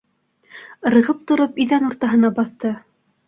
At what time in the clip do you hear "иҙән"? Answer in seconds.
1.65-1.87